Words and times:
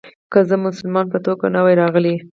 که 0.31 0.39
زه 0.49 0.55
د 0.59 0.63
مسلمان 0.65 1.05
په 1.13 1.19
توګه 1.25 1.45
نه 1.55 1.59
وای 1.63 1.75
راغلی. 1.81 2.15